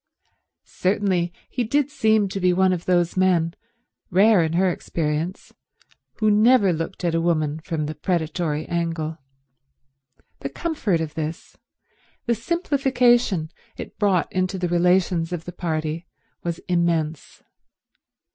[0.65, 3.53] Certainly he did seem to be one of those men,
[4.09, 5.53] rare in her experience,
[6.13, 9.19] who never looked at a woman from the predatory angle.
[10.39, 11.55] The comfort of this,
[12.25, 16.07] the simplification it brought into the relations of the party,
[16.43, 17.43] was immense.